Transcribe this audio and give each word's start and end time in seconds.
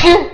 Phew. 0.00 0.26